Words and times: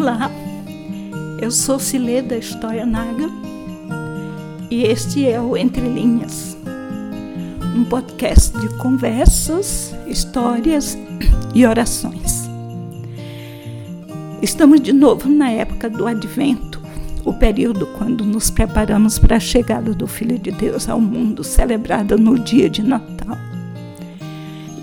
Olá, 0.00 0.30
eu 1.42 1.50
sou 1.50 1.76
Cileda 1.80 2.36
História 2.36 2.86
Naga 2.86 3.28
e 4.70 4.84
este 4.84 5.28
é 5.28 5.40
o 5.40 5.56
Entre 5.56 5.80
Linhas, 5.80 6.56
um 7.74 7.82
podcast 7.82 8.56
de 8.60 8.68
conversas, 8.76 9.92
histórias 10.06 10.96
e 11.52 11.66
orações. 11.66 12.48
Estamos 14.40 14.80
de 14.80 14.92
novo 14.92 15.28
na 15.28 15.50
época 15.50 15.90
do 15.90 16.06
Advento, 16.06 16.80
o 17.24 17.32
período 17.32 17.84
quando 17.98 18.24
nos 18.24 18.50
preparamos 18.50 19.18
para 19.18 19.34
a 19.34 19.40
chegada 19.40 19.92
do 19.92 20.06
Filho 20.06 20.38
de 20.38 20.52
Deus 20.52 20.88
ao 20.88 21.00
mundo, 21.00 21.42
celebrada 21.42 22.16
no 22.16 22.38
dia 22.38 22.70
de 22.70 22.84
Natal. 22.84 23.36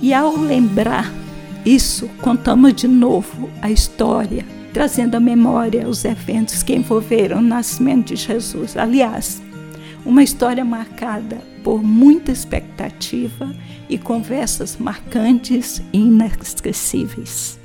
E 0.02 0.13
ao 0.13 0.36
lembrar 0.36 1.09
isso, 1.66 2.09
contamos 2.22 2.73
de 2.73 2.89
novo 2.89 3.50
a 3.61 3.72
história, 3.72 4.45
trazendo 4.75 5.15
à 5.15 5.21
memória 5.21 5.88
os 5.88 6.03
eventos 6.03 6.61
que 6.61 6.75
envolveram 6.75 7.38
o 7.38 7.41
nascimento 7.41 8.07
de 8.07 8.17
Jesus. 8.17 8.75
Aliás, 8.75 9.41
uma 10.05 10.21
história 10.21 10.66
marcada 10.66 11.38
por 11.63 11.81
muita 11.81 12.29
expectativa 12.29 13.55
e 13.88 13.97
conversas 13.97 14.75
marcantes 14.75 15.81
e 15.93 15.99
inesquecíveis. 15.99 17.57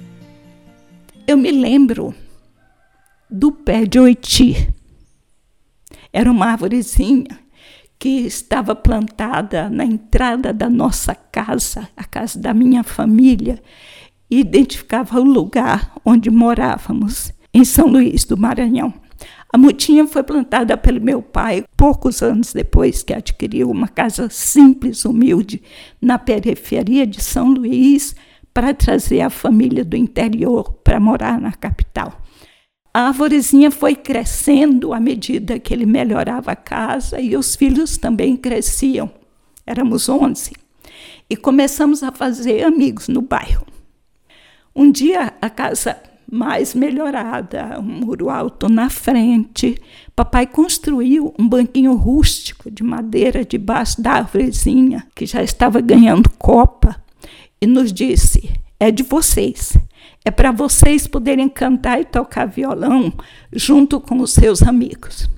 Eu 1.27 1.37
me 1.37 1.51
lembro 1.51 2.15
do 3.29 3.51
pé 3.51 3.85
de 3.85 3.99
oiti. 3.99 4.73
Era 6.13 6.31
uma 6.31 6.47
árvorezinha 6.47 7.41
que 7.99 8.21
estava 8.21 8.77
plantada 8.77 9.69
na 9.69 9.85
entrada 9.85 10.53
da 10.53 10.71
nossa 10.71 11.13
casa, 11.13 11.89
a 11.97 12.05
casa 12.05 12.39
da 12.39 12.55
minha 12.55 12.85
família, 12.85 13.61
e 14.31 14.41
identificava 14.41 15.19
o 15.19 15.25
lugar 15.25 15.93
onde 16.05 16.31
morávamos, 16.31 17.33
em 17.53 17.65
São 17.65 17.89
Luís 17.89 18.25
do 18.25 18.37
Maranhão. 18.37 18.95
A 19.53 19.59
mutinha 19.59 20.07
foi 20.07 20.23
plantada 20.23 20.77
pelo 20.77 21.01
meu 21.01 21.21
pai 21.21 21.65
poucos 21.77 22.23
anos 22.23 22.53
depois 22.53 23.03
que 23.03 23.13
adquiriu 23.13 23.69
uma 23.69 23.89
casa 23.89 24.29
simples, 24.31 25.05
humilde, 25.05 25.61
na 26.01 26.19
periferia 26.19 27.05
de 27.05 27.21
São 27.21 27.49
Luís, 27.49 28.15
para 28.55 28.73
trazer 28.73 29.21
a 29.23 29.31
família 29.31 29.85
do 29.85 29.97
interior 29.97 30.73
para 30.85 31.01
morar 31.01 31.41
na 31.41 31.53
capital. 31.53 32.21
A 32.93 33.09
árvorezinha 33.09 33.71
foi 33.71 33.95
crescendo 33.95 34.93
à 34.93 35.01
medida 35.01 35.59
que 35.59 35.73
ele 35.73 35.87
melhorava 35.87 36.53
a 36.53 36.57
casa 36.57 37.21
e 37.21 37.37
os 37.37 37.55
filhos 37.55 37.97
também 37.97 38.37
cresciam. 38.37 39.11
Éramos 39.65 40.09
onze. 40.09 40.53
E 41.29 41.37
começamos 41.37 42.03
a 42.03 42.11
fazer 42.11 42.65
amigos 42.65 43.07
no 43.07 43.23
bairro. 43.23 43.70
Um 44.75 44.91
dia, 44.91 45.33
a 45.41 45.51
casa 45.51 45.97
mais 46.31 46.75
melhorada, 46.75 47.81
um 47.81 47.83
muro 47.83 48.31
alto 48.31 48.69
na 48.69 48.89
frente, 48.89 49.77
papai 50.15 50.47
construiu 50.47 51.35
um 51.37 51.49
banquinho 51.49 51.95
rústico 51.95 52.71
de 52.71 52.85
madeira 52.85 53.45
debaixo 53.45 54.01
da 54.01 54.13
árvorezinha, 54.13 55.07
que 55.15 55.27
já 55.27 55.43
estava 55.43 55.81
ganhando 55.81 56.31
copa, 56.39 57.03
e 57.61 57.67
nos 57.67 57.93
disse: 57.93 58.51
é 58.79 58.91
de 58.91 59.03
vocês. 59.03 59.77
É 60.25 60.31
para 60.31 60.53
vocês 60.53 61.07
poderem 61.07 61.49
cantar 61.49 62.01
e 62.01 62.05
tocar 62.05 62.47
violão 62.47 63.13
junto 63.53 64.01
com 64.01 64.21
os 64.21 64.33
seus 64.33 64.63
amigos. 64.63 65.29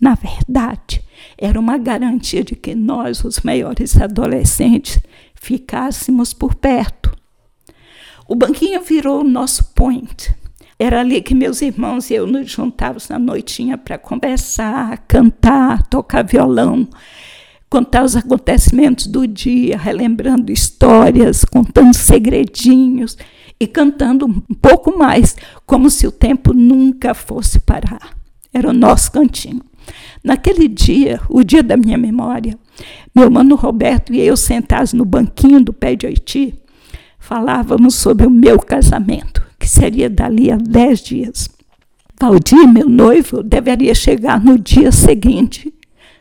Na 0.00 0.14
verdade, 0.14 1.02
era 1.38 1.58
uma 1.58 1.78
garantia 1.78 2.42
de 2.42 2.56
que 2.56 2.74
nós, 2.74 3.24
os 3.24 3.40
maiores 3.40 3.96
adolescentes, 3.96 4.98
ficássemos 5.34 6.32
por 6.32 6.54
perto. 6.54 7.12
O 8.32 8.34
banquinho 8.34 8.80
virou 8.80 9.20
o 9.20 9.24
nosso 9.24 9.62
point. 9.74 10.34
Era 10.78 11.00
ali 11.00 11.20
que 11.20 11.34
meus 11.34 11.60
irmãos 11.60 12.08
e 12.08 12.14
eu 12.14 12.26
nos 12.26 12.50
juntávamos 12.50 13.06
na 13.10 13.18
noitinha 13.18 13.76
para 13.76 13.98
conversar, 13.98 15.04
cantar, 15.06 15.86
tocar 15.88 16.24
violão, 16.24 16.88
contar 17.68 18.02
os 18.02 18.16
acontecimentos 18.16 19.06
do 19.06 19.26
dia, 19.26 19.76
relembrando 19.76 20.50
histórias, 20.50 21.44
contando 21.44 21.92
segredinhos 21.92 23.18
e 23.60 23.66
cantando 23.66 24.24
um 24.24 24.54
pouco 24.54 24.96
mais, 24.96 25.36
como 25.66 25.90
se 25.90 26.06
o 26.06 26.10
tempo 26.10 26.54
nunca 26.54 27.12
fosse 27.12 27.60
parar. 27.60 28.16
Era 28.50 28.70
o 28.70 28.72
nosso 28.72 29.12
cantinho. 29.12 29.60
Naquele 30.24 30.68
dia, 30.68 31.20
o 31.28 31.44
dia 31.44 31.62
da 31.62 31.76
minha 31.76 31.98
memória, 31.98 32.58
meu 33.14 33.30
mano 33.30 33.56
Roberto 33.56 34.14
e 34.14 34.20
eu 34.20 34.38
sentados 34.38 34.94
no 34.94 35.04
banquinho 35.04 35.62
do 35.62 35.74
pé 35.74 35.94
de 35.94 36.06
Haiti, 36.06 36.61
falávamos 37.22 37.94
sobre 37.94 38.26
o 38.26 38.30
meu 38.30 38.58
casamento, 38.58 39.42
que 39.58 39.68
seria 39.68 40.10
dali 40.10 40.50
a 40.50 40.56
dez 40.56 41.00
dias. 41.00 41.48
Valdir, 42.20 42.66
meu 42.66 42.88
noivo, 42.88 43.42
deveria 43.44 43.94
chegar 43.94 44.42
no 44.42 44.58
dia 44.58 44.90
seguinte 44.90 45.72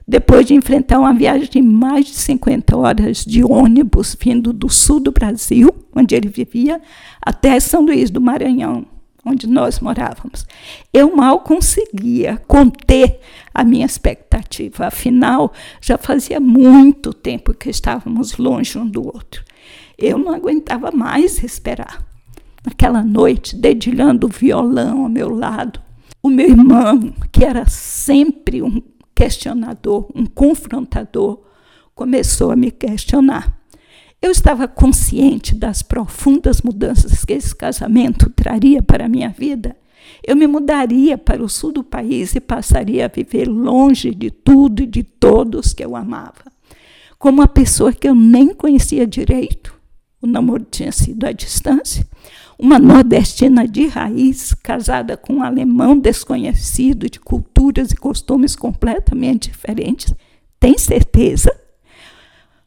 depois 0.07 0.45
de 0.45 0.53
enfrentar 0.53 0.99
uma 0.99 1.13
viagem 1.13 1.49
de 1.49 1.61
mais 1.61 2.05
de 2.05 2.13
50 2.13 2.77
horas 2.77 3.25
de 3.25 3.43
ônibus 3.43 4.15
vindo 4.19 4.51
do 4.53 4.69
sul 4.69 4.99
do 4.99 5.11
Brasil, 5.11 5.73
onde 5.95 6.15
ele 6.15 6.27
vivia, 6.27 6.81
até 7.21 7.59
São 7.59 7.81
Luís 7.81 8.09
do 8.09 8.19
Maranhão, 8.19 8.85
onde 9.25 9.47
nós 9.47 9.79
morávamos. 9.79 10.45
Eu 10.93 11.15
mal 11.15 11.39
conseguia 11.39 12.41
conter 12.47 13.19
a 13.53 13.63
minha 13.63 13.85
expectativa, 13.85 14.87
afinal, 14.87 15.53
já 15.79 15.97
fazia 15.97 16.39
muito 16.39 17.13
tempo 17.13 17.53
que 17.53 17.69
estávamos 17.69 18.37
longe 18.37 18.77
um 18.77 18.87
do 18.87 19.05
outro. 19.05 19.43
Eu 20.01 20.17
não 20.17 20.33
aguentava 20.33 20.91
mais 20.91 21.43
esperar. 21.43 22.03
Naquela 22.65 23.03
noite, 23.03 23.55
dedilhando 23.55 24.27
o 24.27 24.29
violão 24.29 25.03
ao 25.03 25.09
meu 25.09 25.29
lado, 25.29 25.79
o 26.23 26.29
meu 26.29 26.49
irmão, 26.49 27.13
que 27.31 27.45
era 27.45 27.67
sempre 27.67 28.61
um 28.61 28.81
questionador, 29.13 30.09
um 30.15 30.25
confrontador, 30.25 31.41
começou 31.93 32.51
a 32.51 32.55
me 32.55 32.71
questionar. 32.71 33.59
Eu 34.21 34.31
estava 34.31 34.67
consciente 34.67 35.55
das 35.55 35.81
profundas 35.81 36.61
mudanças 36.61 37.25
que 37.25 37.33
esse 37.33 37.55
casamento 37.55 38.29
traria 38.29 38.81
para 38.81 39.05
a 39.05 39.09
minha 39.09 39.29
vida. 39.29 39.75
Eu 40.23 40.35
me 40.35 40.45
mudaria 40.45 41.17
para 41.17 41.43
o 41.43 41.49
sul 41.49 41.71
do 41.71 41.83
país 41.83 42.35
e 42.35 42.39
passaria 42.39 43.05
a 43.05 43.07
viver 43.07 43.47
longe 43.47 44.13
de 44.13 44.29
tudo 44.29 44.83
e 44.83 44.87
de 44.87 45.03
todos 45.03 45.73
que 45.73 45.83
eu 45.83 45.95
amava. 45.95 46.51
Como 47.17 47.39
uma 47.39 47.47
pessoa 47.47 47.93
que 47.93 48.07
eu 48.07 48.15
nem 48.15 48.53
conhecia 48.53 49.07
direito, 49.07 49.80
o 50.21 50.27
namoro 50.27 50.65
tinha 50.69 50.91
sido 50.91 51.25
à 51.25 51.31
distância, 51.31 52.07
uma 52.57 52.77
nordestina 52.77 53.67
de 53.67 53.87
raiz, 53.87 54.53
casada 54.53 55.17
com 55.17 55.37
um 55.37 55.43
alemão 55.43 55.97
desconhecido, 55.97 57.09
de 57.09 57.19
culturas 57.19 57.91
e 57.91 57.95
costumes 57.95 58.55
completamente 58.55 59.49
diferentes. 59.49 60.13
Tem 60.59 60.77
certeza? 60.77 61.51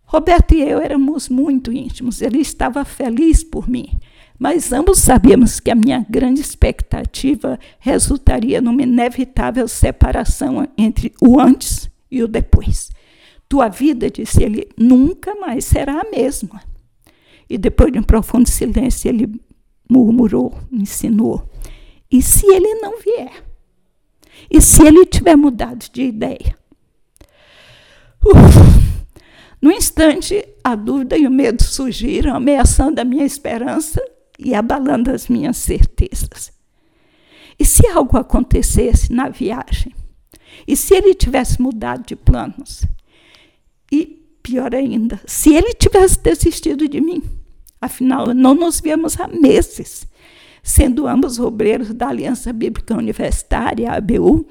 Roberto 0.04 0.54
e 0.54 0.62
eu 0.62 0.80
éramos 0.80 1.28
muito 1.28 1.72
íntimos, 1.72 2.20
ele 2.20 2.38
estava 2.38 2.84
feliz 2.84 3.44
por 3.44 3.68
mim, 3.68 3.98
mas 4.38 4.72
ambos 4.72 4.98
sabíamos 4.98 5.60
que 5.60 5.70
a 5.70 5.76
minha 5.76 6.04
grande 6.08 6.40
expectativa 6.40 7.58
resultaria 7.78 8.60
numa 8.60 8.82
inevitável 8.82 9.66
separação 9.68 10.68
entre 10.76 11.12
o 11.20 11.40
antes 11.40 11.88
e 12.10 12.22
o 12.22 12.28
depois. 12.28 12.90
Tua 13.48 13.68
vida, 13.68 14.10
disse 14.10 14.42
ele, 14.42 14.68
nunca 14.76 15.34
mais 15.36 15.64
será 15.64 16.00
a 16.00 16.10
mesma. 16.10 16.73
E 17.48 17.58
depois 17.58 17.92
de 17.92 17.98
um 17.98 18.02
profundo 18.02 18.48
silêncio, 18.48 19.08
ele 19.08 19.40
murmurou, 19.88 20.54
insinuou. 20.72 21.48
E 22.10 22.22
se 22.22 22.46
ele 22.46 22.74
não 22.76 22.98
vier? 23.00 23.44
E 24.50 24.60
se 24.60 24.82
ele 24.82 25.06
tiver 25.06 25.36
mudado 25.36 25.86
de 25.92 26.02
ideia? 26.02 26.56
Uf. 28.24 28.84
No 29.60 29.70
instante, 29.70 30.46
a 30.62 30.74
dúvida 30.74 31.16
e 31.16 31.26
o 31.26 31.30
medo 31.30 31.62
surgiram, 31.62 32.34
ameaçando 32.34 33.00
a 33.00 33.04
minha 33.04 33.24
esperança 33.24 34.00
e 34.38 34.54
abalando 34.54 35.10
as 35.10 35.28
minhas 35.28 35.56
certezas. 35.56 36.52
E 37.58 37.64
se 37.64 37.86
algo 37.86 38.18
acontecesse 38.18 39.12
na 39.12 39.28
viagem? 39.28 39.94
E 40.66 40.76
se 40.76 40.94
ele 40.94 41.14
tivesse 41.14 41.60
mudado 41.60 42.04
de 42.06 42.16
planos? 42.16 42.84
Pior 44.54 44.72
ainda, 44.72 45.20
se 45.26 45.52
ele 45.52 45.74
tivesse 45.74 46.16
desistido 46.22 46.86
de 46.86 47.00
mim? 47.00 47.20
Afinal, 47.80 48.32
não 48.32 48.54
nos 48.54 48.80
víamos 48.80 49.18
há 49.18 49.26
meses. 49.26 50.06
Sendo 50.62 51.08
ambos 51.08 51.40
obreiros 51.40 51.92
da 51.92 52.06
Aliança 52.06 52.52
Bíblica 52.52 52.96
Universitária, 52.96 53.90
ABU, 53.90 54.46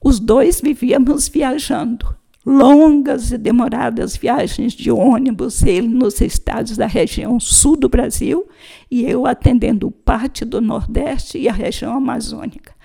os 0.00 0.20
dois 0.20 0.60
vivíamos 0.60 1.26
viajando. 1.26 2.06
Longas 2.46 3.32
e 3.32 3.36
demoradas 3.36 4.16
viagens 4.16 4.74
de 4.74 4.92
ônibus, 4.92 5.64
ele 5.64 5.88
nos 5.88 6.20
estados 6.20 6.76
da 6.76 6.86
região 6.86 7.40
sul 7.40 7.76
do 7.76 7.88
Brasil 7.88 8.48
e 8.88 9.04
eu 9.04 9.26
atendendo 9.26 9.90
parte 9.90 10.44
do 10.44 10.60
Nordeste 10.60 11.36
e 11.36 11.48
a 11.48 11.52
região 11.52 11.96
amazônica. 11.96 12.77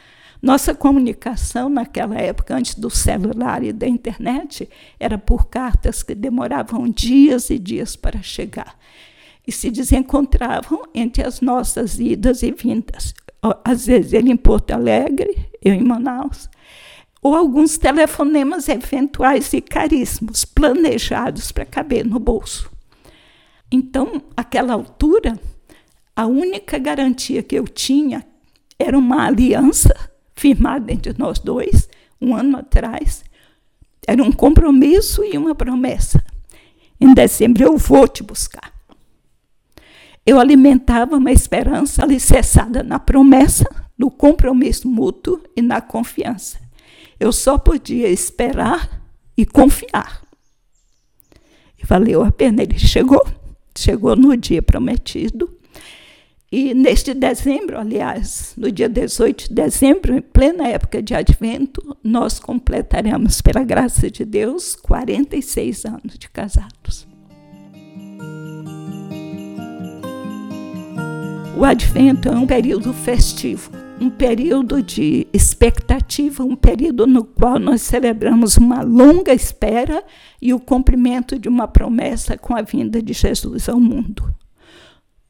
Nossa 0.44 0.76
comunicação 0.76 1.70
naquela 1.70 2.18
época, 2.18 2.54
antes 2.54 2.76
do 2.76 2.90
celular 2.90 3.64
e 3.64 3.72
da 3.72 3.88
internet, 3.88 4.70
era 5.00 5.18
por 5.18 5.48
cartas 5.48 6.04
que 6.04 6.14
demoravam 6.14 6.90
dias 6.90 7.50
e 7.50 7.58
dias 7.58 7.96
para 7.96 8.22
chegar 8.22 8.78
e 9.48 9.54
se 9.54 9.72
desencontravam 9.72 10.84
entre 10.94 11.26
as 11.26 11.40
nossas 11.40 11.98
idas 11.98 12.44
e 12.44 12.52
vindas. 12.52 13.14
às 13.64 13.86
vezes 13.86 14.12
ele 14.12 14.34
em 14.34 14.36
Porto 14.36 14.72
Alegre, 14.72 15.50
eu 15.62 15.74
em 15.74 15.82
Manaus, 15.82 16.50
ou 17.22 17.34
alguns 17.36 17.78
telefonemas 17.78 18.68
eventuais 18.68 19.54
e 19.54 19.62
caríssimos, 19.62 20.44
planejados 20.44 21.54
para 21.54 21.66
caber 21.66 22.06
no 22.06 22.20
bolso. 22.20 22.70
Então, 23.72 24.22
aquela 24.36 24.74
altura, 24.74 25.40
a 26.14 26.26
única 26.26 26.78
garantia 26.78 27.42
que 27.42 27.56
eu 27.56 27.66
tinha 27.66 28.26
era 28.78 28.98
uma 28.98 29.26
aliança 29.26 30.12
firmada 30.36 30.92
entre 30.92 31.14
nós 31.18 31.40
dois, 31.40 31.90
um 32.22 32.36
ano 32.36 32.58
atrás. 32.58 33.24
Era 34.08 34.22
um 34.22 34.32
compromisso 34.32 35.24
e 35.24 35.38
uma 35.38 35.56
promessa. 35.56 36.24
Em 37.00 37.14
dezembro 37.14 37.64
eu 37.64 37.78
vou 37.78 38.08
te 38.08 38.24
buscar. 38.24 38.74
Eu 40.26 40.40
alimentava 40.40 41.18
uma 41.18 41.32
esperança 41.32 42.04
alicerçada 42.04 42.82
na 42.82 42.98
promessa, 42.98 43.66
no 43.98 44.10
compromisso 44.10 44.88
mútuo 44.88 45.42
e 45.56 45.62
na 45.62 45.82
confiança. 45.82 46.60
Eu 47.20 47.32
só 47.32 47.58
podia 47.58 48.10
esperar 48.10 49.02
e 49.38 49.46
confiar. 49.46 50.24
E 51.78 51.86
valeu 51.86 52.24
a 52.24 52.32
pena, 52.32 52.64
ele 52.64 52.80
chegou, 52.80 53.26
chegou 53.78 54.16
no 54.16 54.36
dia 54.38 54.62
prometido. 54.62 55.58
E 56.56 56.72
neste 56.76 57.16
dezembro, 57.16 57.80
aliás, 57.80 58.54
no 58.56 58.72
dia 58.72 58.88
18 58.88 59.48
de 59.48 59.56
dezembro, 59.56 60.16
em 60.16 60.22
plena 60.22 60.68
época 60.68 61.02
de 61.02 61.16
advento, 61.16 61.98
nós 62.04 62.40
completaremos, 62.40 63.42
pela 63.42 63.64
graça 63.64 64.08
de 64.08 64.24
Deus, 64.24 64.76
46 64.76 65.84
anos 65.86 66.16
de 66.16 66.30
casados. 66.30 67.08
O 71.58 71.66
advento 71.66 72.30
é 72.30 72.34
um 72.34 72.46
período 72.46 72.94
festivo, 72.94 73.72
um 74.00 74.12
período 74.12 74.84
de 74.84 75.26
expectativa, 75.34 76.44
um 76.44 76.56
período 76.56 77.08
no 77.08 77.24
qual 77.24 77.58
nós 77.58 77.82
celebramos 77.82 78.58
uma 78.58 78.84
longa 78.84 79.34
espera 79.34 80.04
e 80.40 80.54
o 80.54 80.60
cumprimento 80.60 81.40
de 81.40 81.50
uma 81.50 81.68
promessa 81.68 82.38
com 82.38 82.56
a 82.56 82.62
vinda 82.62 83.02
de 83.02 83.14
Jesus 83.14 83.68
ao 83.68 83.80
mundo. 83.80 84.32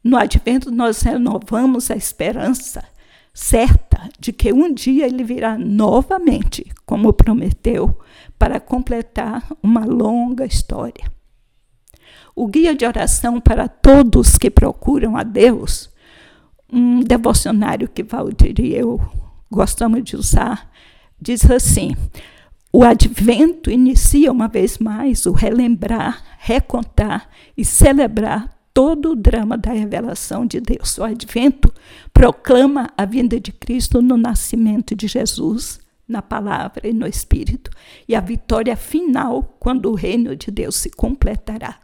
No 0.04 0.18
advento, 0.18 0.70
nós 0.70 1.02
renovamos 1.02 1.90
a 1.90 1.96
esperança 1.96 2.84
certa 3.34 4.10
de 4.20 4.32
que 4.32 4.54
um 4.54 4.72
dia 4.72 5.08
ele 5.08 5.24
virá 5.24 5.58
novamente, 5.58 6.66
como 6.86 7.12
prometeu, 7.12 7.98
para 8.38 8.60
completar 8.60 9.48
uma 9.62 9.86
longa 9.86 10.46
história. 10.46 11.12
O 12.36 12.48
guia 12.48 12.76
de 12.76 12.86
oração 12.86 13.40
para 13.40 13.68
todos 13.68 14.38
que 14.38 14.50
procuram 14.50 15.18
a 15.18 15.24
Deus, 15.24 15.90
um 16.72 17.00
devocionário 17.00 17.88
que 17.88 18.04
Valdir 18.04 18.60
e 18.60 18.76
eu 18.76 19.00
gostamos 19.50 20.04
de 20.04 20.16
usar, 20.16 20.72
diz 21.20 21.50
assim: 21.50 21.96
o 22.72 22.84
advento 22.84 23.70
inicia 23.70 24.32
uma 24.32 24.48
vez 24.48 24.80
mais 24.80 25.26
o 25.26 25.32
relembrar, 25.32 26.24
recontar 26.40 27.30
e 27.56 27.64
celebrar 27.64 28.50
todo 28.74 29.12
o 29.12 29.16
drama 29.16 29.58
da 29.58 29.72
revelação 29.72 30.46
de 30.46 30.60
Deus. 30.60 30.98
O 30.98 31.04
advento 31.04 31.74
proclama 32.14 32.90
a 32.98 33.06
vinda 33.06 33.40
de 33.40 33.52
Cristo 33.52 34.02
no 34.02 34.18
nascimento 34.18 34.96
de 34.96 35.08
Jesus, 35.08 35.80
na 36.08 36.22
palavra 36.22 36.88
e 36.88 36.94
no 36.94 37.08
Espírito, 37.08 37.72
e 38.08 38.16
a 38.16 38.20
vitória 38.20 38.76
final 38.76 39.56
quando 39.60 39.90
o 39.90 39.96
reino 39.96 40.36
de 40.36 40.50
Deus 40.52 40.76
se 40.76 40.90
completará. 40.90 41.80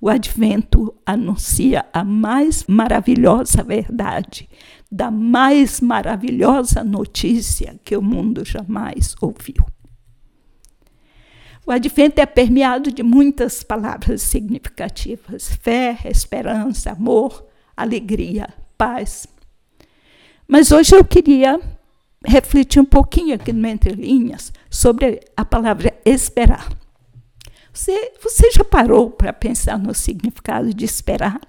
O 0.00 0.08
advento 0.08 0.94
anuncia 1.04 1.84
a 1.92 2.04
mais 2.04 2.64
maravilhosa 2.68 3.62
verdade, 3.62 4.48
da 4.90 5.10
mais 5.10 5.80
maravilhosa 5.80 6.84
notícia 6.84 7.74
que 7.82 7.96
o 7.96 8.02
mundo 8.02 8.44
jamais 8.44 9.16
ouviu. 9.20 9.73
O 11.66 11.72
advento 11.72 12.20
é 12.20 12.26
permeado 12.26 12.92
de 12.92 13.02
muitas 13.02 13.62
palavras 13.62 14.22
significativas: 14.22 15.48
fé, 15.62 15.98
esperança, 16.04 16.90
amor, 16.90 17.46
alegria, 17.76 18.48
paz. 18.76 19.26
Mas 20.46 20.70
hoje 20.70 20.94
eu 20.94 21.04
queria 21.04 21.58
refletir 22.24 22.80
um 22.80 22.84
pouquinho 22.84 23.34
aqui 23.34 23.52
no 23.52 23.66
Entre 23.66 23.92
Linhas 23.92 24.52
sobre 24.68 25.20
a 25.36 25.44
palavra 25.44 25.94
esperar. 26.04 26.68
Você, 27.72 28.12
você 28.22 28.50
já 28.50 28.62
parou 28.62 29.10
para 29.10 29.32
pensar 29.32 29.78
no 29.78 29.94
significado 29.94 30.72
de 30.72 30.84
esperar? 30.84 31.40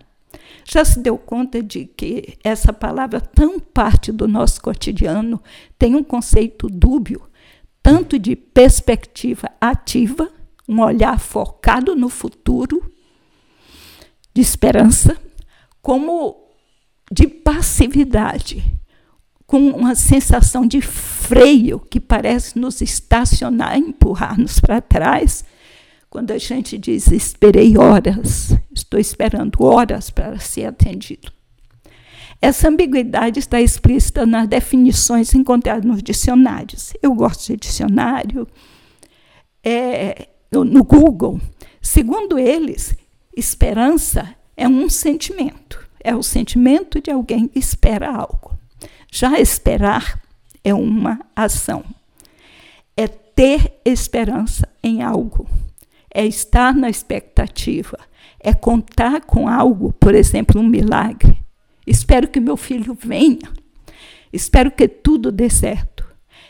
Já 0.63 0.83
se 0.83 0.99
deu 0.99 1.17
conta 1.17 1.61
de 1.61 1.85
que 1.85 2.37
essa 2.43 2.73
palavra, 2.73 3.21
tão 3.21 3.59
parte 3.59 4.11
do 4.11 4.27
nosso 4.27 4.61
cotidiano, 4.61 5.41
tem 5.77 5.93
um 5.93 6.03
conceito 6.03 6.67
dúbio 6.67 7.21
tanto 7.85 8.17
de 8.17 8.35
perspectiva 8.35 9.47
ativa, 9.61 10.27
um 10.67 10.81
olhar 10.81 11.19
focado 11.19 11.95
no 11.95 12.09
futuro, 12.09 12.91
de 14.33 14.41
esperança, 14.41 15.15
como 15.83 16.49
de 17.11 17.27
passividade, 17.27 18.63
com 19.45 19.69
uma 19.69 19.93
sensação 19.93 20.65
de 20.65 20.81
freio 20.81 21.79
que 21.79 21.99
parece 21.99 22.57
nos 22.57 22.81
estacionar, 22.81 23.77
empurrar-nos 23.77 24.59
para 24.59 24.81
trás. 24.81 25.45
Quando 26.09 26.31
a 26.31 26.39
gente 26.39 26.79
diz 26.79 27.11
esperei 27.11 27.77
horas, 27.77 28.57
estou 28.73 28.99
esperando 28.99 29.63
horas 29.63 30.09
para 30.09 30.39
ser 30.39 30.65
atendido. 30.65 31.31
Essa 32.45 32.69
ambiguidade 32.69 33.39
está 33.39 33.59
explícita 33.59 34.23
nas 34.23 34.47
definições 34.47 35.33
encontradas 35.33 35.83
nos 35.83 36.03
dicionários. 36.03 36.93
Eu 37.01 37.15
gosto 37.15 37.47
de 37.47 37.57
dicionário. 37.57 38.47
É, 39.63 40.27
no 40.51 40.83
Google, 40.83 41.41
segundo 41.81 42.37
eles, 42.37 42.95
esperança 43.35 44.35
é 44.55 44.67
um 44.67 44.87
sentimento. 44.87 45.83
É 45.99 46.15
o 46.15 46.21
sentimento 46.21 47.01
de 47.01 47.09
alguém 47.09 47.47
que 47.47 47.57
espera 47.57 48.15
algo. 48.15 48.55
Já 49.11 49.39
esperar 49.39 50.21
é 50.63 50.71
uma 50.71 51.19
ação. 51.35 51.83
É 52.95 53.07
ter 53.07 53.73
esperança 53.83 54.69
em 54.83 55.01
algo. 55.01 55.49
É 56.13 56.23
estar 56.23 56.75
na 56.75 56.91
expectativa. 56.91 57.97
É 58.39 58.53
contar 58.53 59.21
com 59.21 59.47
algo, 59.47 59.91
por 59.93 60.13
exemplo, 60.13 60.61
um 60.61 60.67
milagre 60.67 61.43
Espero 61.85 62.27
que 62.27 62.39
meu 62.39 62.57
filho 62.57 62.97
venha. 62.99 63.51
Espero 64.31 64.71
que 64.71 64.87
tudo 64.87 65.31
dê 65.31 65.49
certo. 65.49 66.05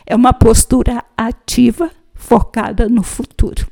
É 0.06 0.14
uma 0.14 0.32
postura 0.32 1.04
ativa, 1.16 1.90
focada 2.14 2.88
no 2.88 3.02
futuro. 3.02 3.66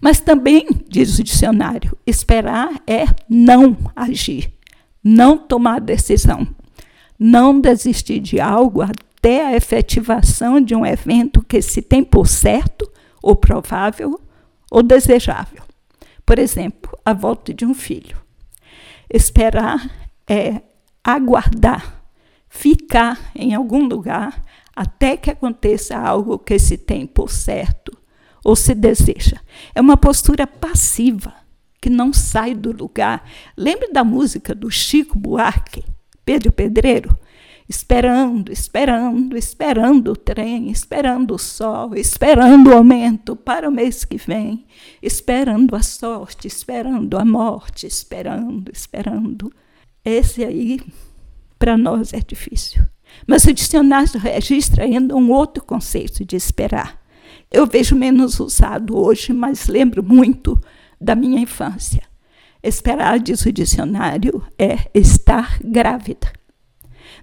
Mas 0.00 0.18
também, 0.18 0.66
diz 0.88 1.18
o 1.18 1.22
dicionário, 1.22 1.96
esperar 2.04 2.82
é 2.86 3.04
não 3.28 3.76
agir, 3.94 4.52
não 5.02 5.38
tomar 5.38 5.80
decisão, 5.80 6.46
não 7.16 7.60
desistir 7.60 8.18
de 8.18 8.40
algo 8.40 8.82
até 8.82 9.46
a 9.46 9.54
efetivação 9.54 10.60
de 10.60 10.74
um 10.74 10.84
evento 10.84 11.40
que 11.40 11.62
se 11.62 11.80
tem 11.80 12.02
por 12.02 12.26
certo, 12.26 12.90
ou 13.22 13.36
provável, 13.36 14.20
ou 14.68 14.82
desejável. 14.82 15.62
Por 16.26 16.38
exemplo, 16.38 16.98
a 17.04 17.12
volta 17.12 17.54
de 17.54 17.64
um 17.64 17.72
filho. 17.72 18.16
Esperar 19.08 19.88
é 20.28 20.62
aguardar, 21.02 22.04
ficar 22.48 23.32
em 23.34 23.54
algum 23.54 23.86
lugar 23.86 24.44
até 24.74 25.16
que 25.16 25.30
aconteça 25.30 25.96
algo 25.96 26.38
que 26.38 26.58
se 26.58 26.76
tem 26.76 27.06
por 27.06 27.30
certo 27.30 27.96
ou 28.44 28.56
se 28.56 28.74
deseja. 28.74 29.40
É 29.74 29.80
uma 29.80 29.96
postura 29.96 30.46
passiva 30.46 31.34
que 31.80 31.90
não 31.90 32.12
sai 32.12 32.54
do 32.54 32.72
lugar. 32.72 33.28
Lembre 33.56 33.92
da 33.92 34.04
música 34.04 34.54
do 34.54 34.70
Chico 34.70 35.18
Buarque, 35.18 35.84
Pedro 36.24 36.52
Pedreiro? 36.52 37.18
Esperando, 37.68 38.52
esperando, 38.52 39.36
esperando 39.36 40.12
o 40.12 40.16
trem, 40.16 40.70
esperando 40.70 41.34
o 41.34 41.38
sol, 41.38 41.94
esperando 41.94 42.68
o 42.68 42.74
aumento 42.74 43.34
para 43.34 43.68
o 43.68 43.72
mês 43.72 44.04
que 44.04 44.16
vem, 44.16 44.66
esperando 45.00 45.74
a 45.74 45.82
sorte, 45.82 46.46
esperando 46.46 47.16
a 47.16 47.24
morte, 47.24 47.86
esperando, 47.86 48.70
esperando. 48.72 49.52
Esse 50.04 50.44
aí, 50.44 50.80
para 51.58 51.76
nós, 51.76 52.12
é 52.12 52.20
difícil. 52.20 52.82
Mas 53.26 53.44
o 53.44 53.52
dicionário 53.52 54.18
registra 54.18 54.84
ainda 54.84 55.14
um 55.14 55.30
outro 55.30 55.62
conceito 55.64 56.24
de 56.24 56.34
esperar. 56.34 57.00
Eu 57.50 57.66
vejo 57.66 57.94
menos 57.94 58.40
usado 58.40 58.96
hoje, 58.96 59.32
mas 59.32 59.68
lembro 59.68 60.02
muito 60.02 60.58
da 61.00 61.14
minha 61.14 61.40
infância. 61.40 62.02
Esperar, 62.62 63.20
diz 63.20 63.44
o 63.44 63.52
dicionário, 63.52 64.42
é 64.58 64.90
estar 64.94 65.58
grávida. 65.62 66.32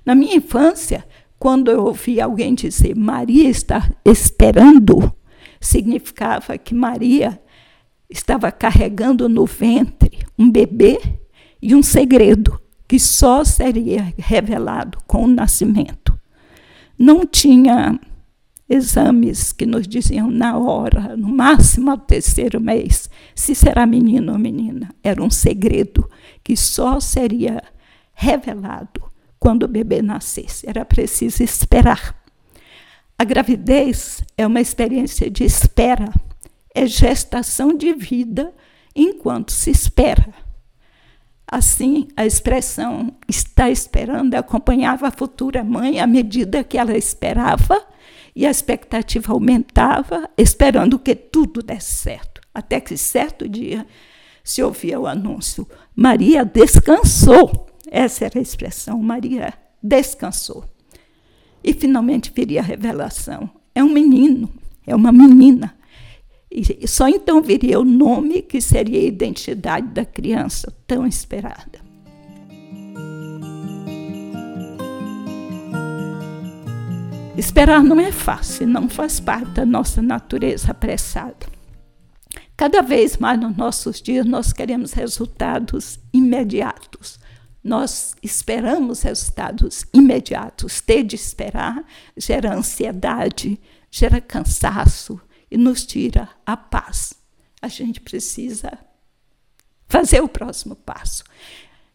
Na 0.06 0.16
minha 0.16 0.36
infância, 0.36 1.06
quando 1.38 1.72
eu 1.72 1.84
ouvi 1.84 2.22
alguém 2.22 2.54
dizer 2.54 2.96
Maria 2.96 3.50
está 3.50 3.90
esperando, 4.06 5.14
significava 5.60 6.58
que 6.58 6.74
Maria 6.74 7.42
estava 8.10 8.52
carregando 8.52 9.28
no 9.28 9.46
ventre 9.46 10.26
um 10.38 10.50
bebê 10.50 11.00
e 11.62 11.76
um 11.76 11.84
segredo 11.84 12.60
que 12.90 13.00
só 13.00 13.44
seria 13.44 14.12
revelado 14.18 14.98
com 15.06 15.26
o 15.26 15.28
nascimento. 15.28 16.20
Não 16.98 17.24
tinha 17.24 18.00
exames 18.68 19.52
que 19.52 19.64
nos 19.64 19.88
diziam 19.88 20.32
na 20.32 20.58
hora, 20.58 21.16
no 21.16 21.30
máximo 21.30 21.92
ao 21.92 22.00
terceiro 22.00 22.60
mês, 22.60 23.08
se 23.36 23.54
será 23.54 23.86
menino 23.86 24.32
ou 24.32 24.40
menina. 24.40 24.90
Era 25.04 25.24
um 25.24 25.30
segredo 25.30 26.10
que 26.44 26.58
só 26.58 27.00
seria 27.00 27.62
revelado 28.12 29.04
quando 29.40 29.64
o 29.64 29.68
bebê 29.68 30.02
nascesse. 30.02 30.68
Era 30.68 30.84
preciso 30.84 31.44
esperar. 31.44 32.20
A 33.20 33.24
gravidez 33.24 34.24
é 34.36 34.48
uma 34.48 34.62
experiência 34.62 35.30
de 35.30 35.44
espera, 35.44 36.12
é 36.74 36.88
gestação 36.88 37.78
de 37.78 37.94
vida 37.94 38.52
enquanto 38.96 39.52
se 39.52 39.70
espera. 39.70 40.49
Assim, 41.52 42.08
a 42.16 42.28
expressão 42.28 43.12
está 43.28 43.72
esperando 43.72 44.36
acompanhava 44.36 45.08
a 45.08 45.12
futura 45.12 45.64
mãe 45.64 46.00
à 46.00 46.06
medida 46.06 46.64
que 46.64 46.78
ela 46.78 46.96
esperava 46.96 47.84
e 48.36 48.46
a 48.46 48.52
expectativa 48.52 49.34
aumentava, 49.34 50.30
esperando 50.38 51.00
que 51.00 51.16
tudo 51.16 51.64
desse 51.64 51.96
certo. 51.96 52.40
Até 52.54 52.80
que 52.80 52.96
certo 52.96 53.50
dia 53.50 53.88
se 54.44 54.62
ouvia 54.62 55.00
o 55.00 55.08
anúncio: 55.08 55.68
Maria 55.96 56.46
descansou. 56.46 57.68
Essa 57.90 58.26
era 58.26 58.38
a 58.38 58.42
expressão, 58.42 59.02
Maria 59.02 59.54
descansou. 59.82 60.66
E 61.64 61.74
finalmente 61.74 62.32
viria 62.32 62.60
a 62.60 62.64
revelação: 62.64 63.50
é 63.74 63.84
um 63.84 63.90
menino, 63.90 64.52
é 64.86 64.96
uma 64.96 65.12
menina. 65.12 65.79
E 66.52 66.88
só 66.88 67.08
então 67.08 67.42
viria 67.42 67.80
o 67.80 67.86
nome 67.86 68.42
que 68.42 68.60
seria 68.60 69.00
a 69.00 69.04
identidade 69.04 69.88
da 69.88 70.04
criança 70.04 70.74
tão 70.88 71.06
esperada. 71.06 71.80
Esperar 77.38 77.84
não 77.84 78.00
é 78.00 78.12
fácil, 78.12 78.68
não 78.68 78.90
faz 78.90 79.20
parte 79.20 79.52
da 79.52 79.66
nossa 79.66 80.02
natureza 80.02 80.72
apressada. 80.72 81.48
Cada 82.58 82.82
vez 82.82 83.16
mais 83.16 83.40
nos 83.40 83.56
nossos 83.56 84.02
dias 84.02 84.26
nós 84.26 84.52
queremos 84.52 84.92
resultados 84.92 86.00
imediatos. 86.12 87.20
Nós 87.64 88.16
esperamos 88.24 89.04
resultados 89.04 89.86
imediatos. 89.94 90.82
Ter 90.82 91.04
de 91.04 91.16
esperar 91.16 91.86
gera 92.18 92.54
ansiedade, 92.54 93.58
gera 93.90 94.20
cansaço 94.20 95.22
e 95.50 95.58
nos 95.58 95.86
tira 95.86 96.30
a 96.46 96.56
paz. 96.56 97.14
A 97.62 97.68
gente 97.68 98.00
precisa 98.00 98.78
fazer 99.88 100.22
o 100.22 100.30
próximo 100.30 100.76
passo. 100.76 101.24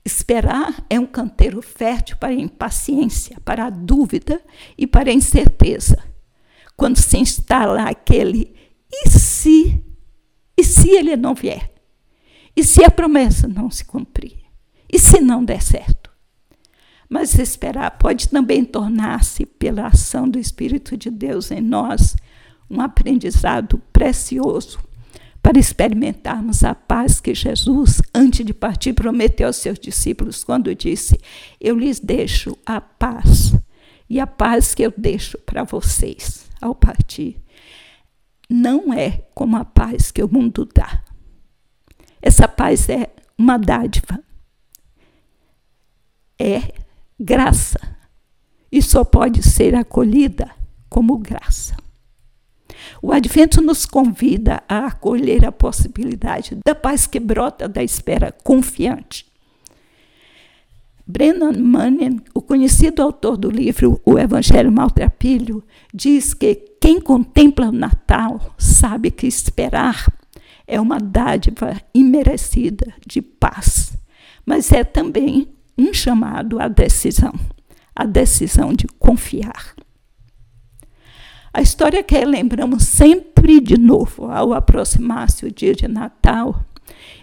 Esperar 0.04 0.84
é 0.90 1.00
um 1.00 1.06
canteiro 1.06 1.62
fértil 1.62 2.16
para 2.18 2.28
a 2.28 2.34
impaciência, 2.34 3.40
para 3.40 3.66
a 3.66 3.70
dúvida 3.70 4.42
e 4.76 4.86
para 4.86 5.10
a 5.10 5.14
incerteza. 5.14 6.02
Quando 6.76 6.98
se 6.98 7.16
instala 7.16 7.84
aquele 7.84 8.54
e 8.92 9.08
se? 9.08 9.82
E 10.56 10.62
se 10.62 10.90
ele 10.90 11.16
não 11.16 11.34
vier? 11.34 11.72
E 12.54 12.62
se 12.62 12.84
a 12.84 12.90
promessa 12.90 13.48
não 13.48 13.70
se 13.70 13.84
cumprir? 13.84 14.44
E 14.92 14.98
se 14.98 15.20
não 15.20 15.44
der 15.44 15.62
certo? 15.62 16.10
Mas 17.08 17.38
esperar 17.38 17.92
pode 17.92 18.28
também 18.28 18.64
tornar-se, 18.64 19.46
pela 19.46 19.86
ação 19.86 20.28
do 20.28 20.38
Espírito 20.38 20.96
de 20.96 21.10
Deus 21.10 21.50
em 21.50 21.60
nós, 21.60 22.16
um 22.70 22.80
aprendizado 22.80 23.78
precioso 23.92 24.78
para 25.42 25.58
experimentarmos 25.58 26.64
a 26.64 26.74
paz 26.74 27.20
que 27.20 27.34
Jesus, 27.34 28.00
antes 28.14 28.44
de 28.44 28.54
partir, 28.54 28.94
prometeu 28.94 29.46
aos 29.46 29.56
seus 29.56 29.78
discípulos 29.78 30.42
quando 30.42 30.74
disse: 30.74 31.20
Eu 31.60 31.76
lhes 31.76 32.00
deixo 32.00 32.56
a 32.64 32.80
paz, 32.80 33.54
e 34.08 34.18
a 34.18 34.26
paz 34.26 34.74
que 34.74 34.82
eu 34.82 34.92
deixo 34.96 35.38
para 35.38 35.64
vocês 35.64 36.48
ao 36.60 36.74
partir 36.74 37.44
não 38.48 38.92
é 38.92 39.22
como 39.34 39.56
a 39.56 39.64
paz 39.64 40.10
que 40.10 40.22
o 40.22 40.32
mundo 40.32 40.68
dá. 40.72 41.02
Essa 42.20 42.48
paz 42.48 42.88
é 42.88 43.10
uma 43.36 43.58
dádiva, 43.58 44.22
é 46.38 46.72
graça, 47.18 47.78
e 48.70 48.80
só 48.80 49.04
pode 49.04 49.42
ser 49.42 49.74
acolhida 49.74 50.50
como 50.88 51.18
graça. 51.18 51.76
O 53.06 53.12
advento 53.12 53.60
nos 53.60 53.84
convida 53.84 54.62
a 54.66 54.86
acolher 54.86 55.44
a 55.44 55.52
possibilidade 55.52 56.56
da 56.64 56.74
paz 56.74 57.06
que 57.06 57.20
brota 57.20 57.68
da 57.68 57.82
espera 57.82 58.32
confiante. 58.32 59.26
Brennan 61.06 61.52
Manning, 61.52 62.22
o 62.32 62.40
conhecido 62.40 63.02
autor 63.02 63.36
do 63.36 63.50
livro 63.50 64.00
O 64.06 64.18
Evangelho 64.18 64.72
Maltrapilho, 64.72 65.62
diz 65.92 66.32
que 66.32 66.54
quem 66.80 66.98
contempla 66.98 67.68
o 67.68 67.72
Natal 67.72 68.54
sabe 68.56 69.10
que 69.10 69.26
esperar 69.26 70.10
é 70.66 70.80
uma 70.80 70.98
dádiva 70.98 71.76
imerecida 71.92 72.90
de 73.06 73.20
paz, 73.20 73.94
mas 74.46 74.72
é 74.72 74.82
também 74.82 75.46
um 75.76 75.92
chamado 75.92 76.58
à 76.58 76.68
decisão, 76.68 77.34
a 77.94 78.06
decisão 78.06 78.72
de 78.72 78.86
confiar. 78.98 79.74
A 81.56 81.62
história 81.62 82.02
que 82.02 82.18
lembramos 82.24 82.82
sempre 82.82 83.60
de 83.60 83.78
novo 83.78 84.26
ao 84.26 84.52
aproximar-se 84.52 85.46
o 85.46 85.52
dia 85.52 85.72
de 85.72 85.86
Natal 85.86 86.64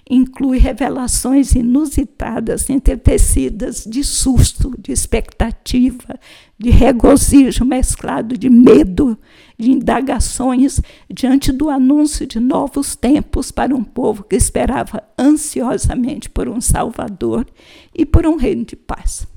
inclui 0.10 0.58
revelações 0.58 1.54
inusitadas, 1.54 2.70
entretecidas 2.70 3.84
de 3.84 4.06
susto, 4.06 4.74
de 4.80 4.94
expectativa, 4.94 6.18
de 6.58 6.70
regozijo 6.70 7.66
mesclado 7.66 8.38
de 8.38 8.50
medo, 8.50 9.18
de 9.60 9.70
indagações 9.70 10.80
diante 11.14 11.52
do 11.52 11.70
anúncio 11.70 12.26
de 12.26 12.40
novos 12.40 12.96
tempos 12.96 13.52
para 13.52 13.76
um 13.76 13.84
povo 13.84 14.24
que 14.24 14.38
esperava 14.38 15.04
ansiosamente 15.20 16.30
por 16.30 16.48
um 16.48 16.62
Salvador 16.62 17.46
e 17.94 18.06
por 18.06 18.26
um 18.26 18.38
reino 18.38 18.64
de 18.64 18.78
paz. 18.78 19.28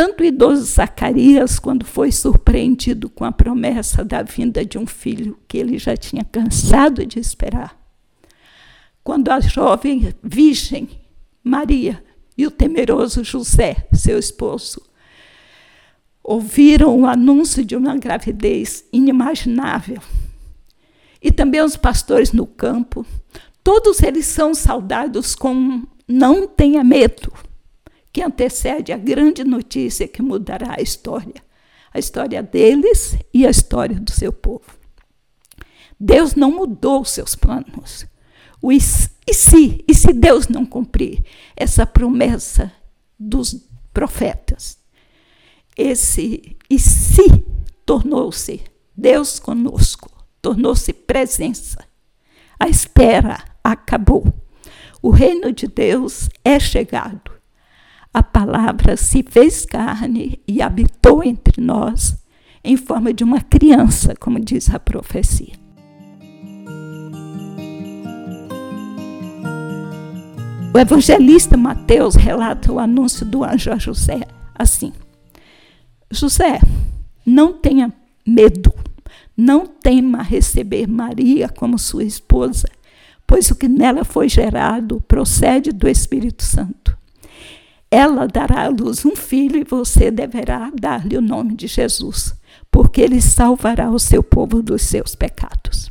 Tanto 0.00 0.22
o 0.22 0.26
idoso 0.26 0.62
Zacarias, 0.62 1.58
quando 1.58 1.84
foi 1.84 2.10
surpreendido 2.10 3.10
com 3.10 3.22
a 3.22 3.30
promessa 3.30 4.02
da 4.02 4.22
vinda 4.22 4.64
de 4.64 4.78
um 4.78 4.86
filho 4.86 5.38
que 5.46 5.58
ele 5.58 5.78
já 5.78 5.94
tinha 5.94 6.24
cansado 6.24 7.04
de 7.04 7.18
esperar, 7.20 7.78
quando 9.04 9.28
a 9.28 9.40
jovem 9.40 10.14
virgem 10.22 10.88
Maria 11.44 12.02
e 12.34 12.46
o 12.46 12.50
temeroso 12.50 13.22
José, 13.22 13.86
seu 13.92 14.18
esposo, 14.18 14.80
ouviram 16.24 16.98
o 16.98 17.04
anúncio 17.04 17.62
de 17.62 17.76
uma 17.76 17.94
gravidez 17.94 18.86
inimaginável, 18.90 20.00
e 21.20 21.30
também 21.30 21.60
os 21.60 21.76
pastores 21.76 22.32
no 22.32 22.46
campo, 22.46 23.04
todos 23.62 24.02
eles 24.02 24.24
são 24.24 24.54
saudados 24.54 25.34
com 25.34 25.82
não 26.08 26.48
tenha 26.48 26.82
medo 26.82 27.30
que 28.12 28.22
antecede 28.22 28.92
a 28.92 28.96
grande 28.96 29.44
notícia 29.44 30.08
que 30.08 30.22
mudará 30.22 30.76
a 30.78 30.82
história, 30.82 31.42
a 31.92 31.98
história 31.98 32.42
deles 32.42 33.16
e 33.32 33.46
a 33.46 33.50
história 33.50 33.98
do 33.98 34.10
seu 34.10 34.32
povo. 34.32 34.78
Deus 35.98 36.34
não 36.34 36.50
mudou 36.50 37.02
os 37.02 37.10
seus 37.10 37.34
planos. 37.34 38.06
O 38.62 38.72
e 38.72 38.80
se, 38.80 39.84
e 39.86 39.94
se 39.94 40.12
Deus 40.12 40.48
não 40.48 40.66
cumprir 40.66 41.24
essa 41.56 41.86
promessa 41.86 42.72
dos 43.18 43.68
profetas? 43.92 44.78
Esse 45.76 46.56
e 46.68 46.78
se 46.78 47.44
tornou-se 47.86 48.60
Deus 48.96 49.38
conosco, 49.38 50.10
tornou-se 50.42 50.92
presença. 50.92 51.84
A 52.58 52.68
espera 52.68 53.42
acabou. 53.64 54.26
O 55.00 55.10
reino 55.10 55.52
de 55.52 55.66
Deus 55.66 56.28
é 56.44 56.60
chegado 56.60 57.39
a 58.12 58.22
palavra 58.22 58.96
se 58.96 59.22
fez 59.22 59.64
carne 59.64 60.40
e 60.46 60.60
habitou 60.60 61.22
entre 61.22 61.62
nós 61.62 62.16
em 62.62 62.76
forma 62.76 63.12
de 63.12 63.24
uma 63.24 63.40
criança, 63.40 64.14
como 64.18 64.38
diz 64.38 64.72
a 64.72 64.78
profecia. 64.78 65.54
O 70.72 70.78
evangelista 70.78 71.56
Mateus 71.56 72.14
relata 72.14 72.72
o 72.72 72.78
anúncio 72.78 73.26
do 73.26 73.42
anjo 73.42 73.72
a 73.72 73.78
José 73.78 74.20
assim: 74.60 74.92
José, 76.10 76.60
não 77.24 77.54
tenha 77.54 77.92
medo, 78.26 78.72
não 79.36 79.66
tema 79.66 80.22
receber 80.22 80.86
Maria 80.86 81.48
como 81.48 81.78
sua 81.78 82.04
esposa, 82.04 82.68
pois 83.26 83.50
o 83.50 83.54
que 83.54 83.68
nela 83.68 84.04
foi 84.04 84.28
gerado 84.28 85.00
procede 85.08 85.72
do 85.72 85.88
Espírito 85.88 86.44
Santo. 86.44 86.99
Ela 87.90 88.28
dará 88.28 88.62
à 88.64 88.68
luz 88.68 89.04
um 89.04 89.16
filho 89.16 89.58
e 89.58 89.64
você 89.64 90.12
deverá 90.12 90.70
dar-lhe 90.72 91.16
o 91.16 91.20
nome 91.20 91.56
de 91.56 91.66
Jesus, 91.66 92.32
porque 92.70 93.00
ele 93.00 93.20
salvará 93.20 93.90
o 93.90 93.98
seu 93.98 94.22
povo 94.22 94.62
dos 94.62 94.82
seus 94.82 95.16
pecados. 95.16 95.90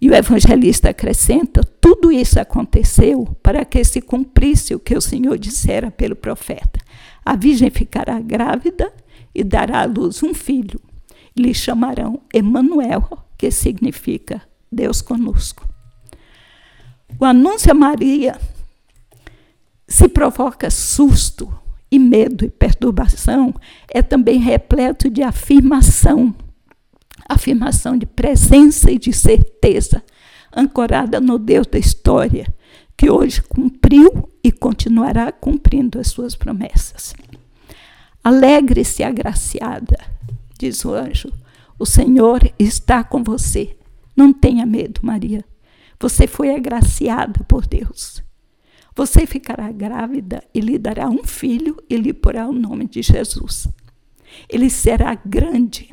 E 0.00 0.08
o 0.08 0.14
evangelista 0.14 0.90
acrescenta: 0.90 1.62
tudo 1.80 2.12
isso 2.12 2.38
aconteceu 2.38 3.26
para 3.42 3.64
que 3.64 3.82
se 3.82 4.00
cumprisse 4.00 4.74
o 4.74 4.78
que 4.78 4.96
o 4.96 5.00
Senhor 5.00 5.36
dissera 5.36 5.90
pelo 5.90 6.14
profeta. 6.14 6.78
A 7.24 7.34
virgem 7.34 7.70
ficará 7.70 8.20
grávida 8.20 8.92
e 9.34 9.42
dará 9.42 9.80
à 9.80 9.84
luz 9.86 10.22
um 10.22 10.32
filho. 10.32 10.80
Lhe 11.36 11.52
chamarão 11.52 12.20
Emanuel, 12.32 13.08
que 13.36 13.50
significa 13.50 14.42
Deus 14.70 15.02
conosco. 15.02 15.68
O 17.18 17.24
anúncio 17.24 17.72
a 17.72 17.74
Maria 17.74 18.38
se 19.86 20.08
provoca 20.08 20.70
susto 20.70 21.52
e 21.90 21.98
medo 21.98 22.44
e 22.44 22.50
perturbação, 22.50 23.54
é 23.88 24.02
também 24.02 24.38
repleto 24.38 25.08
de 25.08 25.22
afirmação, 25.22 26.34
afirmação 27.28 27.96
de 27.96 28.06
presença 28.06 28.90
e 28.90 28.98
de 28.98 29.12
certeza, 29.12 30.02
ancorada 30.56 31.20
no 31.20 31.38
Deus 31.38 31.66
da 31.66 31.78
história, 31.78 32.46
que 32.96 33.10
hoje 33.10 33.42
cumpriu 33.42 34.28
e 34.42 34.50
continuará 34.50 35.30
cumprindo 35.30 36.00
as 36.00 36.08
suas 36.08 36.34
promessas. 36.34 37.14
Alegre-se, 38.22 39.02
agraciada, 39.02 39.98
diz 40.58 40.84
o 40.84 40.94
anjo, 40.94 41.30
o 41.78 41.84
Senhor 41.84 42.40
está 42.58 43.04
com 43.04 43.22
você. 43.22 43.76
Não 44.16 44.32
tenha 44.32 44.64
medo, 44.64 45.00
Maria. 45.02 45.44
Você 46.00 46.26
foi 46.26 46.54
agraciada 46.54 47.44
por 47.44 47.66
Deus. 47.66 48.23
Você 48.96 49.26
ficará 49.26 49.72
grávida 49.72 50.44
e 50.54 50.60
lhe 50.60 50.78
dará 50.78 51.08
um 51.08 51.24
filho 51.24 51.76
e 51.90 51.96
lhe 51.96 52.12
porá 52.12 52.46
o 52.46 52.52
nome 52.52 52.86
de 52.86 53.02
Jesus. 53.02 53.66
Ele 54.48 54.70
será 54.70 55.14
grande, 55.14 55.92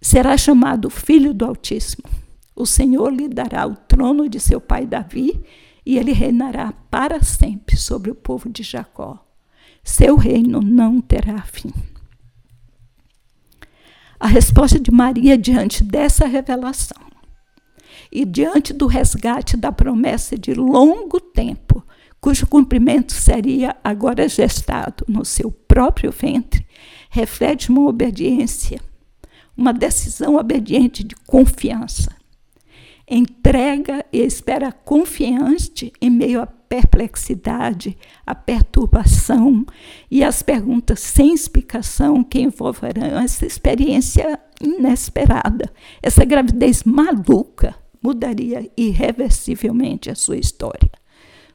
será 0.00 0.36
chamado 0.36 0.88
Filho 0.90 1.34
do 1.34 1.44
Altíssimo. 1.44 2.08
O 2.54 2.66
Senhor 2.66 3.12
lhe 3.12 3.28
dará 3.28 3.66
o 3.66 3.74
trono 3.74 4.28
de 4.28 4.38
seu 4.38 4.60
pai 4.60 4.86
Davi 4.86 5.40
e 5.84 5.96
ele 5.96 6.12
reinará 6.12 6.72
para 6.90 7.22
sempre 7.22 7.76
sobre 7.76 8.10
o 8.10 8.14
povo 8.14 8.48
de 8.48 8.62
Jacó. 8.62 9.24
Seu 9.82 10.16
reino 10.16 10.60
não 10.60 11.00
terá 11.00 11.42
fim. 11.42 11.72
A 14.20 14.26
resposta 14.26 14.78
de 14.78 14.90
Maria 14.90 15.38
diante 15.38 15.82
dessa 15.82 16.26
revelação 16.26 16.98
e 18.10 18.24
diante 18.24 18.72
do 18.72 18.86
resgate 18.86 19.56
da 19.56 19.70
promessa 19.70 20.36
de 20.36 20.54
longo 20.54 21.20
tempo 21.20 21.84
cujo 22.20 22.46
cumprimento 22.46 23.12
seria 23.12 23.76
agora 23.82 24.28
gestado 24.28 25.04
no 25.08 25.24
seu 25.24 25.50
próprio 25.50 26.10
ventre, 26.10 26.66
reflete 27.10 27.70
uma 27.70 27.88
obediência, 27.88 28.80
uma 29.56 29.72
decisão 29.72 30.36
obediente 30.36 31.04
de 31.04 31.14
confiança. 31.14 32.16
Entrega 33.10 34.04
e 34.12 34.18
espera 34.18 34.70
confiante 34.70 35.92
em 36.00 36.10
meio 36.10 36.42
à 36.42 36.46
perplexidade, 36.46 37.96
à 38.26 38.34
perturbação 38.34 39.64
e 40.10 40.22
às 40.22 40.42
perguntas 40.42 41.00
sem 41.00 41.32
explicação 41.32 42.22
que 42.22 42.40
envolverão 42.40 43.18
essa 43.18 43.46
experiência 43.46 44.38
inesperada. 44.60 45.72
Essa 46.02 46.26
gravidez 46.26 46.84
maluca 46.84 47.74
mudaria 48.02 48.70
irreversivelmente 48.76 50.10
a 50.10 50.14
sua 50.14 50.36
história 50.36 50.97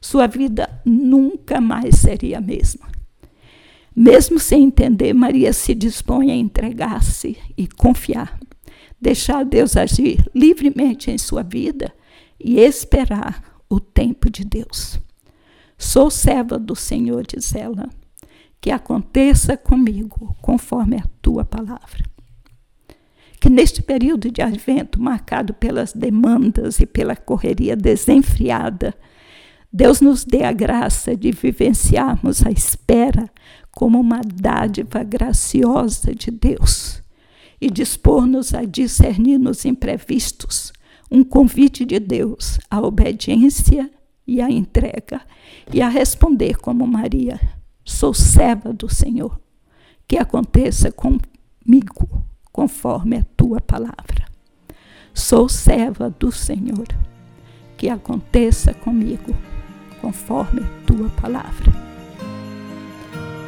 sua 0.03 0.27
vida 0.27 0.69
nunca 0.83 1.61
mais 1.61 1.95
seria 1.95 2.39
a 2.39 2.41
mesma. 2.41 2.91
Mesmo 3.95 4.37
sem 4.37 4.65
entender, 4.65 5.13
Maria 5.13 5.53
se 5.53 5.73
dispõe 5.73 6.29
a 6.29 6.35
entregar-se 6.35 7.37
e 7.55 7.65
confiar, 7.67 8.37
deixar 8.99 9.45
Deus 9.45 9.77
agir 9.77 10.29
livremente 10.35 11.09
em 11.09 11.17
sua 11.17 11.41
vida 11.41 11.93
e 12.37 12.59
esperar 12.59 13.61
o 13.69 13.79
tempo 13.79 14.29
de 14.29 14.43
Deus. 14.43 14.99
Sou 15.77 16.11
serva 16.11 16.59
do 16.59 16.75
Senhor, 16.75 17.25
diz 17.25 17.55
ela, 17.55 17.89
que 18.59 18.71
aconteça 18.71 19.55
comigo 19.55 20.35
conforme 20.41 20.97
a 20.97 21.05
tua 21.21 21.45
palavra. 21.45 22.03
Que 23.39 23.49
neste 23.49 23.81
período 23.81 24.29
de 24.29 24.41
advento, 24.41 25.01
marcado 25.01 25.53
pelas 25.53 25.93
demandas 25.93 26.81
e 26.81 26.85
pela 26.85 27.15
correria 27.15 27.73
desenfreada, 27.77 28.93
Deus 29.75 30.01
nos 30.01 30.23
dê 30.23 30.43
a 30.43 30.51
graça 30.51 31.17
de 31.17 31.31
vivenciarmos 31.31 32.45
a 32.45 32.51
espera 32.51 33.27
como 33.71 33.99
uma 33.99 34.21
dádiva 34.21 35.03
graciosa 35.03 36.13
de 36.13 36.29
Deus 36.29 37.01
e 37.59 37.71
dispor-nos 37.71 38.53
a 38.53 38.65
discernir 38.65 39.39
nos 39.39 39.65
imprevistos 39.65 40.71
um 41.09 41.23
convite 41.23 41.85
de 41.85 41.99
Deus 41.99 42.59
à 42.69 42.79
obediência 42.79 43.89
e 44.27 44.39
à 44.41 44.51
entrega 44.51 45.21
e 45.73 45.81
a 45.81 45.89
responder 45.89 46.57
como 46.57 46.85
Maria: 46.85 47.39
sou 47.83 48.13
serva 48.13 48.71
do 48.71 48.93
Senhor, 48.93 49.41
que 50.07 50.17
aconteça 50.17 50.91
comigo 50.91 52.23
conforme 52.51 53.17
a 53.17 53.25
tua 53.35 53.59
palavra. 53.59 54.27
Sou 55.15 55.49
serva 55.49 56.11
do 56.11 56.31
Senhor, 56.31 56.87
que 57.75 57.89
aconteça 57.89 58.71
comigo 58.71 59.35
conforme 60.03 60.59
a 60.59 60.85
tua 60.85 61.09
palavra. 61.21 61.71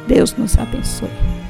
Deus 0.08 0.32
nos 0.38 0.56
abençoe. 0.56 1.45